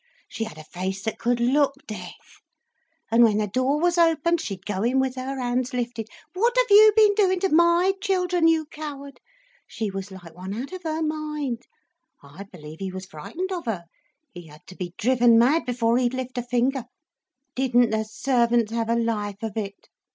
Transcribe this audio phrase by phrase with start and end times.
[0.27, 2.41] She had a face that could look death.
[3.11, 6.91] And when the door was opened, she'd go in with her hands lifted—'What have you
[6.95, 9.19] been doing to my children, you coward.'
[9.67, 11.67] She was like one out of her mind.
[12.23, 13.83] I believe he was frightened of her;
[14.31, 16.85] he had to be driven mad before he'd lift a finger.
[17.53, 19.87] Didn't the servants have a life of it!